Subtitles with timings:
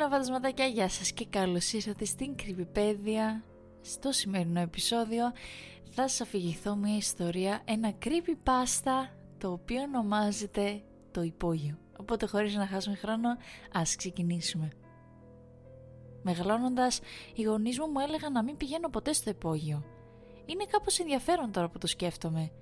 [0.00, 3.44] Έλα φαντασματάκια, γεια σας και καλώς ήρθατε στην Κρυβιπέδια.
[3.80, 5.32] Στο σημερινό επεισόδιο
[5.90, 9.08] θα σας αφηγηθώ μια ιστορία, ένα creepypasta
[9.38, 11.78] το οποίο ονομάζεται το υπόγειο.
[11.98, 13.28] Οπότε χωρίς να χάσουμε χρόνο,
[13.72, 14.68] ας ξεκινήσουμε.
[16.22, 17.00] Μεγαλώνοντας,
[17.34, 19.84] οι γονείς μου μου έλεγαν να μην πηγαίνω ποτέ στο υπόγειο.
[20.46, 22.52] Είναι κάπως ενδιαφέρον τώρα που το σκέφτομαι.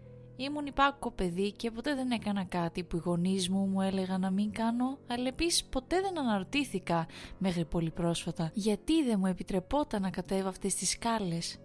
[0.41, 4.30] Ήμουν υπάκο παιδί και ποτέ δεν έκανα κάτι που οι γονείς μου μου έλεγαν να
[4.30, 7.06] μην κάνω, αλλά επίσης ποτέ δεν αναρωτήθηκα
[7.38, 11.59] μέχρι πολύ πρόσφατα γιατί δεν μου επιτρεπόταν να κατέβω αυτές τις σκάλες.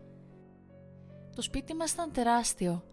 [1.35, 2.83] Το σπίτι μας ήταν τεράστιο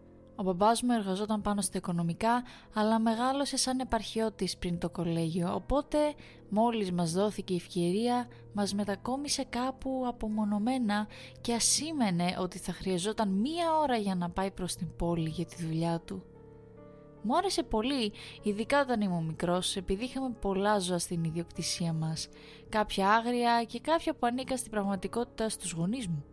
[0.41, 2.43] ο μπαμπάς μου εργαζόταν πάνω στα οικονομικά,
[2.75, 5.99] αλλά μεγάλωσε σαν επαρχιώτης πριν το κολέγιο, οπότε
[6.49, 11.07] μόλις μας δόθηκε η ευκαιρία, μας μετακόμισε κάπου απομονωμένα
[11.41, 15.65] και ασήμενε ότι θα χρειαζόταν μία ώρα για να πάει προς την πόλη για τη
[15.65, 16.23] δουλειά του.
[17.23, 18.13] Μου άρεσε πολύ,
[18.43, 22.29] ειδικά όταν ήμουν μικρός, επειδή είχαμε πολλά ζώα στην ιδιοκτησία μας.
[22.69, 26.25] Κάποια άγρια και κάποια που ανήκαν στην πραγματικότητα στους γονείς μου.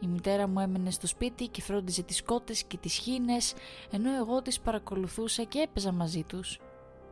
[0.00, 3.54] Η μητέρα μου έμενε στο σπίτι και φρόντιζε τις κότες και τις χήνες,
[3.90, 6.60] ενώ εγώ τις παρακολουθούσα και έπαιζα μαζί τους.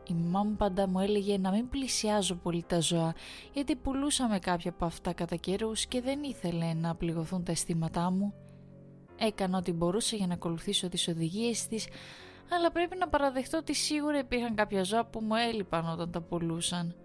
[0.09, 3.13] Η μαμά μου πάντα μου έλεγε να μην πλησιάζω πολύ τα ζώα,
[3.53, 8.33] γιατί πουλούσαμε κάποια από αυτά κατά καιρούς και δεν ήθελε να πληγωθούν τα αισθήματά μου.
[9.17, 11.87] Έκανα ό,τι μπορούσα για να ακολουθήσω τις οδηγίες της,
[12.51, 16.95] αλλά πρέπει να παραδεχτώ ότι σίγουρα υπήρχαν κάποια ζώα που μου έλειπαν όταν τα πουλούσαν.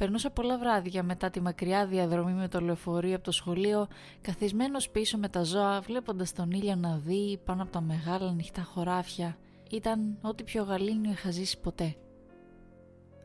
[0.00, 3.86] Περνούσα πολλά βράδια μετά τη μακριά διαδρομή με το λεωφορείο από το σχολείο,
[4.20, 8.62] καθισμένος πίσω με τα ζώα, βλέποντας τον ήλιο να δει πάνω από τα μεγάλα ανοιχτά
[8.62, 9.36] χωράφια.
[9.70, 11.96] Ήταν ό,τι πιο γαλήνιο είχα ζήσει ποτέ.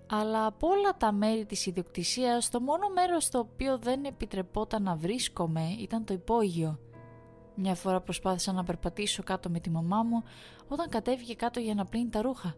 [0.10, 4.96] Αλλά από όλα τα μέρη της ιδιοκτησίας, το μόνο μέρος στο οποίο δεν επιτρεπόταν να
[4.96, 6.80] βρίσκομαι ήταν το υπόγειο.
[7.56, 10.24] Μια φορά προσπάθησα να περπατήσω κάτω με τη μαμά μου
[10.68, 12.56] όταν κατέβηκε κάτω για να πλύνει τα ρούχα.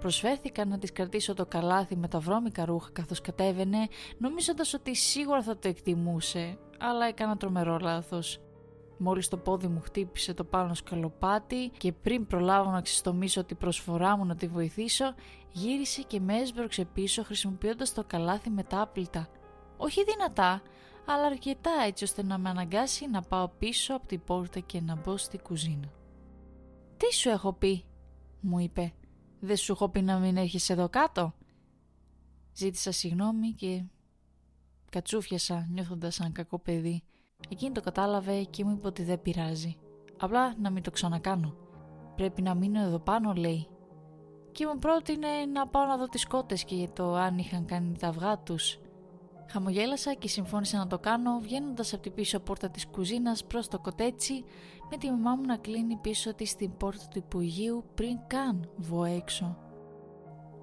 [0.00, 3.88] Προσφέρθηκα να της κρατήσω το καλάθι με τα βρώμικα ρούχα καθώς κατέβαινε,
[4.18, 8.40] νομίζοντας ότι σίγουρα θα το εκτιμούσε, αλλά έκανα τρομερό λάθος.
[8.98, 14.16] Μόλις το πόδι μου χτύπησε το πάνω σκαλοπάτι και πριν προλάβω να ξεστομίσω τη προσφορά
[14.16, 15.14] μου να τη βοηθήσω,
[15.50, 19.28] γύρισε και με έσβρωξε πίσω χρησιμοποιώντας το καλάθι με τα άπλυτα.
[19.76, 20.62] Όχι δυνατά,
[21.06, 24.96] αλλά αρκετά έτσι ώστε να με αναγκάσει να πάω πίσω από την πόρτα και να
[24.96, 25.92] μπω στη κουζίνα.
[26.96, 27.84] «Τι σου έχω πει»
[28.40, 28.92] μου είπε
[29.40, 31.34] δεν σου έχω πει να μην έρχεσαι εδώ κάτω.
[32.54, 33.84] Ζήτησα συγγνώμη και
[34.90, 37.02] κατσούφιασα νιώθοντας σαν κακό παιδί.
[37.48, 39.76] Εκείνη το κατάλαβε και μου είπε ότι δεν πειράζει.
[40.18, 41.54] Απλά να μην το ξανακάνω.
[42.16, 43.68] Πρέπει να μείνω εδώ πάνω λέει.
[44.52, 48.08] Και μου πρότεινε να πάω να δω τις κότες και το αν είχαν κάνει τα
[48.08, 48.78] αυγά τους.
[49.52, 53.78] Χαμογέλασα και συμφώνησα να το κάνω βγαίνοντας από την πίσω πόρτα της κουζίνας προς το
[53.78, 54.44] κοτέτσι
[54.90, 59.04] με τη μαμά μου να κλείνει πίσω της την πόρτα του υπουργείου πριν καν βγω
[59.04, 59.58] έξω.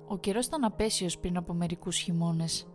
[0.07, 2.67] Ο καιρός ήταν απέσιος πριν από μερικούς χειμώνες.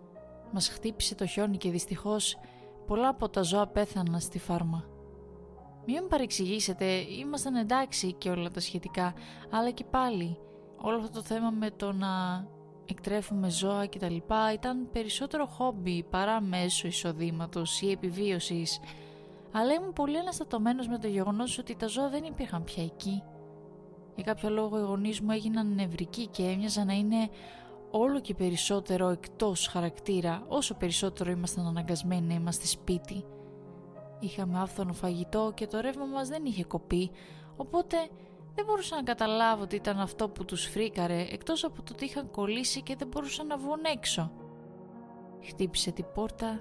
[0.53, 2.39] Μας χτύπησε το χιόνι και δυστυχώς
[2.87, 4.85] πολλά από τα ζώα πέθαναν στη φάρμα.
[5.87, 9.15] Μην με παρεξηγήσετε, ήμασταν εντάξει και όλα τα σχετικά,
[9.51, 10.39] αλλά και πάλι
[10.77, 12.09] όλο αυτό το θέμα με το να
[12.93, 14.17] εκτρέφουμε ζώα κτλ.
[14.55, 18.81] ήταν περισσότερο χόμπι παρά μέσω εισοδήματος ή επιβίωσης.
[19.53, 23.23] Αλλά ήμουν πολύ αναστατωμένος με το γεγονός ότι τα ζώα δεν υπήρχαν πια εκεί.
[24.15, 27.29] Για κάποιο λόγο οι γονείς μου έγιναν νευρικοί και έμοιαζαν να είναι
[27.91, 33.25] όλο και περισσότερο εκτός χαρακτήρα όσο περισσότερο ήμασταν αναγκασμένοι να είμαστε σπίτι.
[34.21, 37.11] Είχαμε άφθονο φαγητό και το ρεύμα μας δεν είχε κοπεί,
[37.57, 37.97] οπότε
[38.55, 42.31] δεν μπορούσα να καταλάβω τι ήταν αυτό που τους φρίκαρε εκτός από το ότι είχαν
[42.31, 44.33] κολλήσει και δεν μπορούσαν να βγουν έξω.
[45.45, 46.61] Χτύπησε την πόρτα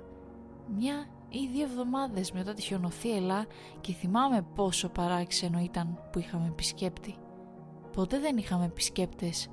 [0.76, 3.46] μια ή δύο εβδομάδες μετά τη χιονοθύελα
[3.82, 7.16] και θυμάμαι πόσο παράξενο ήταν που είχαμε επισκέπτη.
[7.92, 9.48] Ποτέ δεν είχαμε επισκέπτες.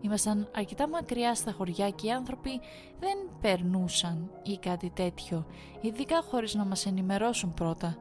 [0.00, 2.60] Ήμασταν αρκετά μακριά στα χωριά και οι άνθρωποι
[2.98, 5.46] δεν περνούσαν ή κάτι τέτοιο,
[5.80, 7.96] ειδικά χωρίς να μας ενημερώσουν πρώτα.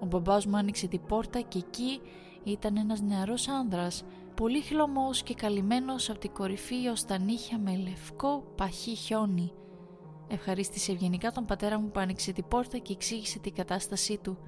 [0.00, 2.00] Ο μπαμπάς μου άνοιξε την πόρτα και εκεί
[2.44, 4.04] ήταν ένας νεαρός άνδρας,
[4.34, 9.52] πολύ χλωμός και καλυμμένος από την κορυφή ως τα νύχια με λευκό παχύ χιόνι.
[10.28, 14.38] Ευχαρίστησε ευγενικά τον πατέρα μου που άνοιξε την πόρτα και εξήγησε την κατάστασή του.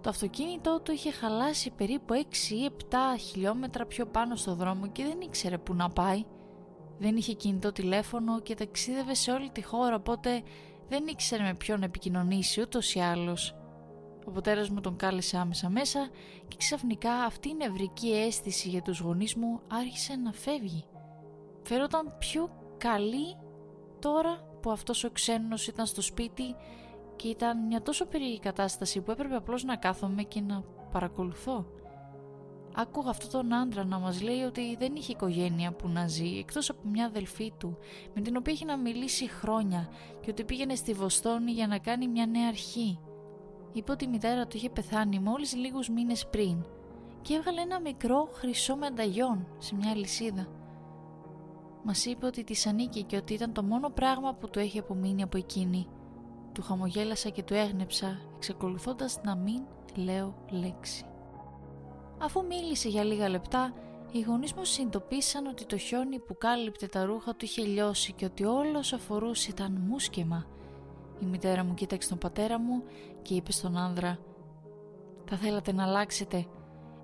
[0.00, 5.04] Το αυτοκίνητό του είχε χαλάσει περίπου 6 ή 7 χιλιόμετρα πιο πάνω στο δρόμο και
[5.04, 6.24] δεν ήξερε που να πάει.
[6.98, 10.42] Δεν είχε κινητό τηλέφωνο και ταξίδευε σε όλη τη χώρα οπότε
[10.88, 13.57] δεν ήξερε με ποιον επικοινωνήσει ούτως ή άλλως.
[14.28, 16.08] Ο πατέρας μου τον κάλεσε άμεσα μέσα
[16.48, 20.84] και ξαφνικά αυτή η νευρική αίσθηση για τους γονείς μου άρχισε να φεύγει.
[21.62, 23.36] Φέρονταν πιο καλή
[23.98, 26.54] τώρα που αυτός ο ξένος ήταν στο σπίτι
[27.16, 31.66] και ήταν μια τόσο περίεργη κατάσταση που έπρεπε απλώς να κάθομαι και να παρακολουθώ.
[32.74, 36.70] άκουγα αυτόν τον άντρα να μας λέει ότι δεν είχε οικογένεια που να ζει εκτός
[36.70, 37.78] από μια αδελφή του
[38.14, 39.88] με την οποία είχε να μιλήσει χρόνια
[40.20, 42.98] και ότι πήγαινε στη Βοστόνη για να κάνει μια νέα αρχή.
[43.78, 46.64] Είπε ότι η μητέρα του είχε πεθάνει μόλις λίγους μήνες πριν
[47.22, 50.46] και έβγαλε ένα μικρό χρυσό μενταγιόν σε μια λυσίδα.
[51.82, 55.22] Μας είπε ότι της ανήκει και ότι ήταν το μόνο πράγμα που του έχει απομείνει
[55.22, 55.86] από εκείνη.
[56.52, 59.62] Του χαμογέλασα και του έγνεψα, εξακολουθώντας να μην
[59.94, 61.04] λέω λέξη.
[62.18, 63.72] Αφού μίλησε για λίγα λεπτά,
[64.12, 68.24] οι γονείς μου συνειδητοποίησαν ότι το χιόνι που κάλυπτε τα ρούχα του είχε λιώσει και
[68.24, 70.46] ότι όλος όσο αφορούσε ήταν μουσκεμα.
[71.20, 72.82] Η μητέρα μου κοίταξε τον πατέρα μου
[73.22, 74.18] και είπε στον άνδρα
[75.24, 76.46] «Θα θέλατε να αλλάξετε.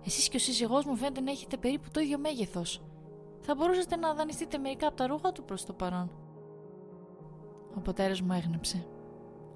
[0.04, 2.82] Εσείς και ο σύζυγός μου φαίνεται να έχετε περίπου το ίδιο μέγεθος.
[3.40, 6.10] Θα μπορούσατε να δανειστείτε μερικά από τα ρούχα του προς το παρόν».
[7.76, 8.86] Ο πατέρας μου έγνεψε.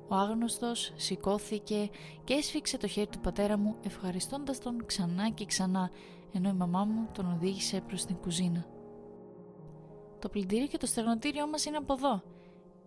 [0.09, 1.91] Ο άγνωστος σηκώθηκε
[2.25, 5.91] και έσφιξε το χέρι του πατέρα μου ευχαριστώντας τον ξανά και ξανά
[6.33, 8.67] ενώ η μαμά μου τον οδήγησε προς την κουζίνα.
[10.19, 12.23] Το πλυντήριο και το στεγνοτήριό μας είναι από εδώ.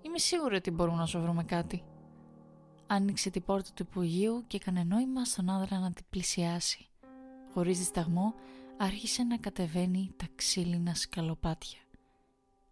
[0.02, 1.84] Είμαι σίγουρη ότι μπορούμε να σου βρούμε κάτι.
[2.88, 6.88] Άνοιξε την πόρτα του υπογείου και έκανε νόημα στον άνδρα να την πλησιάσει.
[7.54, 8.34] Χωρίς δισταγμό
[8.78, 11.80] άρχισε να κατεβαίνει τα ξύλινα σκαλοπάτια.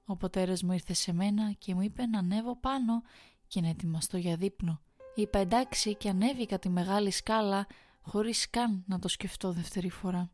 [0.05, 3.01] Ο πατέρας μου ήρθε σε μένα και μου είπε να ανέβω πάνω
[3.47, 4.81] και να ετοιμαστώ για δείπνο.
[5.15, 7.67] Είπα εντάξει και ανέβηκα τη μεγάλη σκάλα
[8.01, 10.31] χωρίς καν να το σκεφτώ δεύτερη φορά.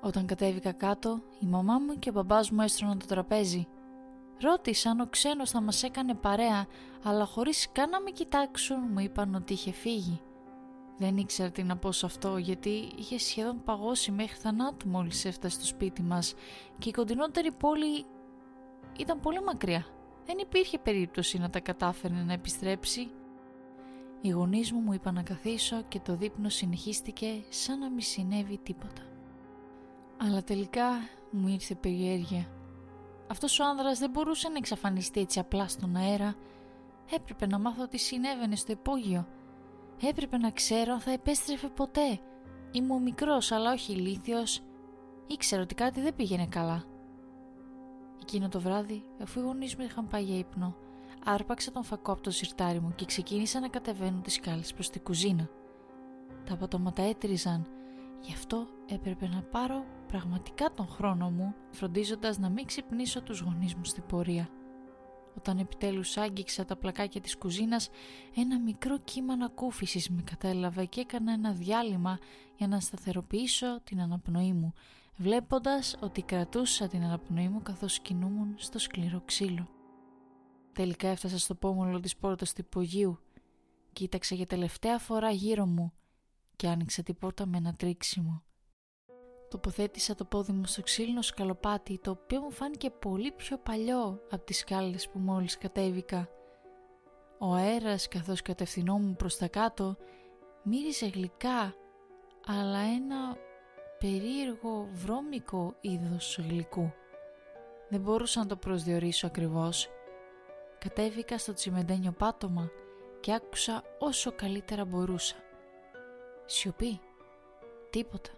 [0.00, 3.66] Όταν κατέβηκα κάτω, η μαμά μου και ο μπαμπάς μου έστρωναν το τραπέζι.
[4.40, 6.66] Ρώτησα αν ο ξένος θα μας έκανε παρέα,
[7.02, 10.20] αλλά χωρίς καν να με κοιτάξουν μου είπαν ότι είχε φύγει.
[10.96, 15.54] Δεν ήξερα τι να πω σε αυτό γιατί είχε σχεδόν παγώσει μέχρι θανάτου μόλις έφτασε
[15.54, 16.34] στο σπίτι μας
[16.78, 18.04] και η κοντινότερη πόλη
[18.98, 19.86] ήταν πολύ μακριά
[20.26, 23.10] δεν υπήρχε περίπτωση να τα κατάφερνε να επιστρέψει.
[24.20, 28.58] Οι γονείς μου μου είπαν να καθίσω και το δείπνο συνεχίστηκε σαν να μη συνέβη
[28.62, 29.02] τίποτα.
[30.16, 30.88] Αλλά τελικά
[31.30, 32.46] μου ήρθε περιέργεια.
[33.34, 36.34] Αυτός ο άνδρας δεν μπορούσε να εξαφανιστεί έτσι απλά στον αέρα.
[37.12, 39.26] Έπρεπε να μάθω τι συνέβαινε στο υπόγειο.
[40.02, 42.20] Έπρεπε να ξέρω αν θα επέστρεφε ποτέ.
[42.72, 44.62] Ήμουν μικρός αλλά όχι ηλίθιος.
[45.26, 46.84] Ήξερα ότι κάτι δεν πήγαινε καλά.
[48.22, 50.76] Εκείνο το βράδυ, αφού οι γονείς μου είχαν πάει για ύπνο,
[51.24, 55.02] άρπαξα τον φακό από το σιρτάρι μου και ξεκίνησα να κατεβαίνω τις σκάλες προς την
[55.02, 55.48] κουζίνα.
[56.44, 57.66] Τα πατώματα έτριζαν,
[58.24, 63.74] γι' αυτό έπρεπε να πάρω πραγματικά τον χρόνο μου, φροντίζοντας να μην ξυπνήσω τους γονείς
[63.74, 64.48] μου στην πορεία.
[65.36, 67.88] Όταν επιτέλους άγγιξα τα πλακάκια της κουζίνας,
[68.36, 72.18] ένα μικρό κύμα ανακούφισης με κατέλαβε και έκανα ένα διάλειμμα
[72.56, 74.72] για να σταθεροποιήσω την αναπνοή μου,
[75.16, 79.68] βλέποντας ότι κρατούσα την αναπνοή μου καθώς κινούμουν στο σκληρό ξύλο.
[80.72, 83.18] Τελικά έφτασα στο πόμολο της πόρτας του υπογείου,
[83.92, 85.92] κοίταξα για τελευταία φορά γύρω μου
[86.56, 88.42] και άνοιξα την πόρτα με ένα τρίξιμο.
[89.48, 94.44] Τοποθέτησα το πόδι μου στο ξύλινο σκαλοπάτι, το οποίο μου φάνηκε πολύ πιο παλιό από
[94.44, 96.28] τις σκάλες που μόλις κατέβηκα.
[97.38, 99.96] Ο αέρας καθώς κατευθυνόμουν προς τα κάτω
[100.62, 101.74] μύριζε γλυκά,
[102.46, 103.36] αλλά ένα
[103.98, 106.92] περίεργο βρώμικο είδος γλυκού.
[107.88, 109.88] Δεν μπορούσα να το προσδιορίσω ακριβώς.
[110.78, 112.70] Κατέβηκα στο τσιμεντένιο πάτωμα
[113.20, 115.43] και άκουσα όσο καλύτερα μπορούσα.
[116.46, 117.00] Σιωπή.
[117.90, 118.30] Τίποτα.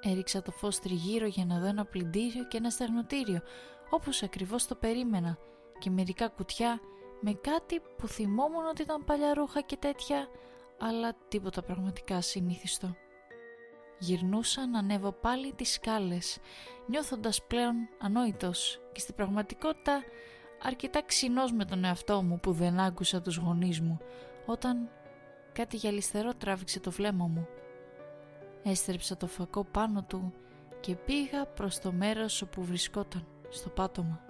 [0.00, 3.40] Έριξα το φως τριγύρω για να δω ένα πλυντήριο και ένα στεγνοτήριο,
[3.90, 5.38] όπως ακριβώς το περίμενα,
[5.78, 6.80] και μερικά κουτιά
[7.20, 10.28] με κάτι που θυμόμουν ότι ήταν παλιά ρούχα και τέτοια,
[10.80, 12.96] αλλά τίποτα πραγματικά συνήθιστο.
[13.98, 16.38] Γυρνούσα να ανέβω πάλι τις σκάλες,
[16.86, 20.02] νιώθοντας πλέον ανόητος και στην πραγματικότητα
[20.62, 23.98] αρκετά ξινός με τον εαυτό μου που δεν άκουσα τους γονείς μου,
[24.46, 24.90] όταν
[25.52, 27.46] κάτι γυαλιστερό τράβηξε το βλέμμα μου.
[28.62, 30.32] Έστρεψα το φακό πάνω του
[30.80, 34.20] και πήγα προς το μέρος όπου βρισκόταν, στο πάτωμα.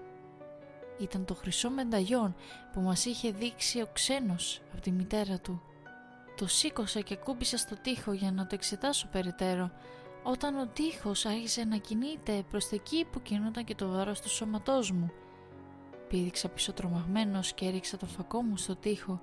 [0.99, 2.35] Ήταν το χρυσό μενταγιόν
[2.73, 5.63] που μας είχε δείξει ο ξένος από τη μητέρα του
[6.37, 9.71] το σήκωσα και κούμπησα στο τοίχο για να το εξετάσω περαιτέρω,
[10.23, 14.91] όταν ο τοίχος άρχισε να κινείται προς εκεί που κινούνταν και το βάρος του σώματός
[14.91, 15.13] μου.
[16.09, 19.21] Πήδηξα πίσω τρομαγμένος και έριξα το φακό μου στο τοίχο,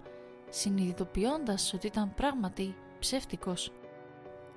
[0.50, 3.72] συνειδητοποιώντας ότι ήταν πράγματι ψεύτικος.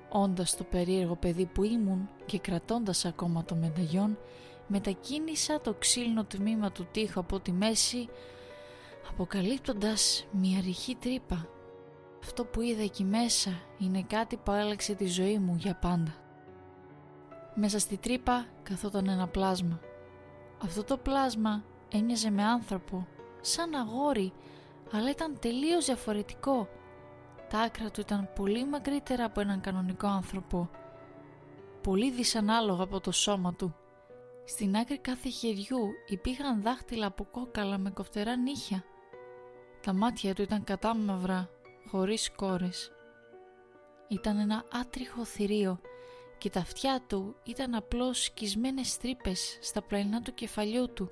[0.09, 4.17] Όντας το περίεργο παιδί που ήμουν και κρατώντας ακόμα το μενταγιόν,
[4.67, 8.09] μετακίνησα το ξύλινο τμήμα του τοίχου από τη μέση,
[9.09, 11.47] αποκαλύπτοντας μια ρηχή τρύπα
[12.23, 16.15] αυτό που είδα εκεί μέσα είναι κάτι που άλλαξε τη ζωή μου για πάντα.
[17.55, 19.79] Μέσα στη τρύπα καθόταν ένα πλάσμα.
[20.63, 23.07] Αυτό το πλάσμα έμοιαζε με άνθρωπο,
[23.41, 24.33] σαν αγόρι,
[24.91, 26.69] αλλά ήταν τελείως διαφορετικό.
[27.49, 30.69] Τα άκρα του ήταν πολύ μακρύτερα από έναν κανονικό άνθρωπο.
[31.81, 33.75] πολύ δυσανάλογα από το σώμα του.
[34.45, 38.83] Στην άκρη κάθε χεριού υπήρχαν δάχτυλα από κόκαλα με κοφτερά νύχια.
[39.81, 41.49] Τα μάτια του ήταν κατάμαυρα,
[41.89, 42.91] χωρίς κόρες.
[44.07, 45.79] Ήταν ένα άτριχο θηρίο
[46.37, 51.11] και τα αυτιά του ήταν απλώς σκισμένες τρύπες στα πλαϊνά του κεφαλιού του.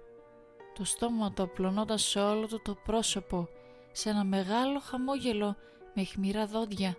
[0.74, 3.48] Το στόμα του απλωνόταν σε όλο του το πρόσωπο,
[3.92, 5.56] σε ένα μεγάλο χαμόγελο
[5.94, 6.96] με χμηρά δόντια.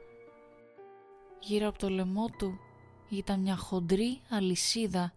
[1.40, 2.58] Γύρω από το λαιμό του
[3.08, 5.14] ήταν μια χοντρή αλυσίδα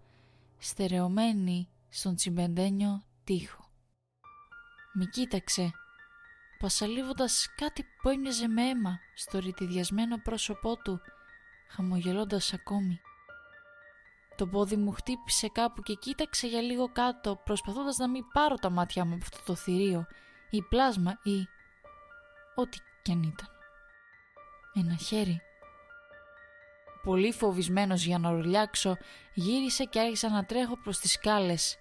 [0.57, 3.69] στερεωμένη στον τσιμπεντένιο τοίχο.
[4.93, 5.71] Μη κοίταξε,
[6.59, 10.99] πασαλίβοντας κάτι που έμοιαζε με αίμα στο ρητιδιασμένο πρόσωπό του,
[11.69, 12.99] χαμογελώντας ακόμη.
[14.35, 18.69] Το πόδι μου χτύπησε κάπου και κοίταξε για λίγο κάτω, προσπαθώντας να μην πάρω τα
[18.69, 20.05] μάτια μου από αυτό το θηρίο,
[20.49, 21.47] ή πλάσμα, ή...
[22.55, 23.49] ό,τι κι αν ήταν.
[24.73, 25.41] Ένα χέρι
[27.05, 28.97] πολύ φοβισμένος για να ορλιάξω,
[29.33, 31.77] γύρισε και άρχισα να τρέχω προς τις σκάλες.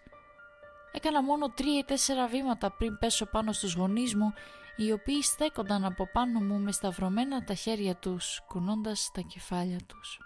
[0.93, 4.33] Έκανα μόνο τρία ή τέσσερα βήματα πριν πέσω πάνω στους γονείς μου,
[4.77, 10.19] οι οποίοι στέκονταν από πάνω μου με σταυρωμένα τα χέρια τους, κουνώντας τα κεφάλια τους.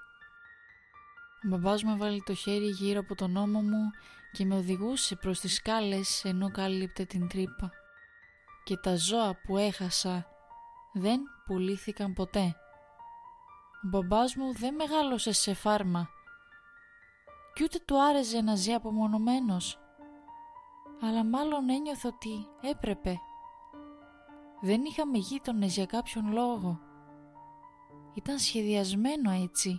[1.44, 3.90] Ο μπαμπάς μου έβαλε το χέρι γύρω από τον ώμο μου
[4.32, 7.70] και με οδηγούσε προς τις σκάλες ενώ κάλυπτε την τρύπα.
[8.64, 10.26] Και τα ζώα που έχασα
[10.92, 12.54] δεν πουλήθηκαν ποτέ.
[13.84, 16.08] Ο μπαμπάς μου δεν μεγάλωσε σε φάρμα
[17.58, 19.78] κι ούτε του άρεσε να ζει απομονωμένος.
[21.00, 23.20] Αλλά μάλλον ένιωθε ότι έπρεπε.
[24.60, 26.80] Δεν είχαμε γείτονες για κάποιον λόγο.
[28.14, 29.78] Ήταν σχεδιασμένο έτσι.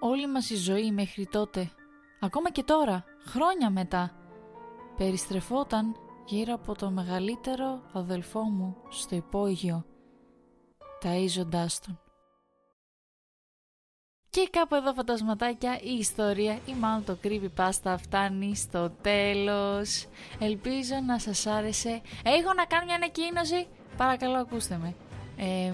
[0.00, 1.70] Όλη μας η ζωή μέχρι τότε,
[2.20, 4.10] ακόμα και τώρα, χρόνια μετά,
[4.96, 9.84] περιστρεφόταν γύρω από το μεγαλύτερο αδελφό μου στο υπόγειο,
[11.04, 11.98] ταΐζοντάς τον.
[14.34, 20.06] Και κάπου εδώ φαντασματάκια η ιστορία ή μάλλον το creepypasta φτάνει στο τέλος.
[20.38, 22.00] Ελπίζω να σας άρεσε.
[22.24, 23.66] Έχω να κάνω μια ανακοίνωση.
[23.96, 24.94] Παρακαλώ ακούστε με.
[25.36, 25.72] Ε,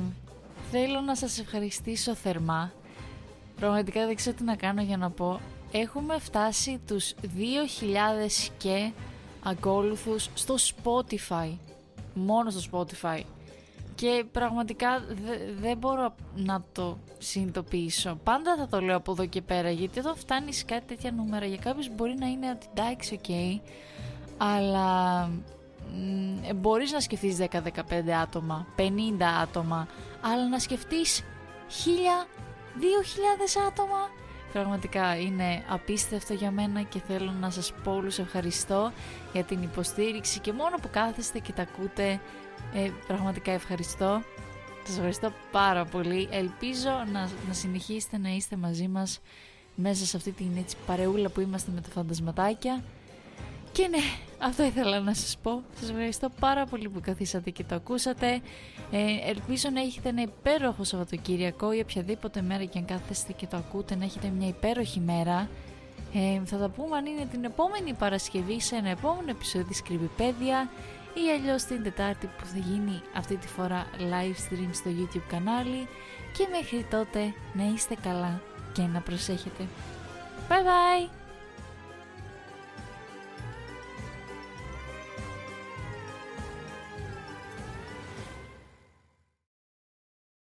[0.71, 2.73] θέλω να σας ευχαριστήσω θερμά.
[3.57, 5.41] Πραγματικά δεν ξέρω τι να κάνω για να πω.
[5.73, 8.93] Έχουμε φτάσει τους 2.000 και
[9.43, 11.57] ακόλουθους στο Spotify.
[12.15, 13.21] Μόνο στο Spotify
[14.01, 15.05] και πραγματικά
[15.61, 18.19] δεν μπορώ να το συνειδητοποιήσω.
[18.25, 21.57] Πάντα θα το λέω από εδώ και πέρα γιατί όταν φτάνει κάτι τέτοια νούμερα για
[21.57, 23.61] κάποιους μπορεί να είναι ότι εντάξει, ok,
[24.37, 25.23] αλλά
[26.49, 28.83] ε, μπορείς να σκεφτείς 10-15 άτομα, 50
[29.43, 29.89] άτομα,
[30.21, 31.27] αλλά να σκεφτείς 1000, 2000
[33.69, 34.20] άτομα.
[34.53, 38.93] Πραγματικά είναι απίστευτο για μένα και θέλω να σας πω όλους ευχαριστώ
[39.33, 42.21] για την υποστήριξη και μόνο που κάθεστε και τα ακούτε
[42.75, 44.23] ε, πραγματικά ευχαριστώ.
[44.85, 46.29] Σας ευχαριστώ πάρα πολύ.
[46.31, 49.21] Ελπίζω να, να συνεχίσετε να είστε μαζί μας
[49.75, 52.83] μέσα σε αυτή την έτσι, παρεούλα που είμαστε με τα φαντασματάκια.
[53.73, 53.99] Και ναι,
[54.39, 55.63] αυτό ήθελα να σας πω.
[55.81, 58.41] Σας ευχαριστώ πάρα πολύ που καθίσατε και το ακούσατε.
[58.91, 63.57] Ε, ελπίζω να έχετε ένα υπέροχο Σαββατοκύριακο ή οποιαδήποτε μέρα και αν κάθεστε και το
[63.57, 65.49] ακούτε να έχετε μια υπέροχη μέρα.
[66.15, 70.69] Ε, θα τα πούμε αν είναι την επόμενη Παρασκευή σε ένα επόμενο επεισόδιο της Κρυβιπέδια
[71.15, 75.89] ή αλλιώς την Τετάρτη που θα γίνει αυτή τη φορά live stream στο YouTube κανάλι
[76.37, 78.41] και μέχρι τότε να είστε καλά
[78.73, 79.67] και να προσέχετε.
[80.49, 81.20] Bye bye!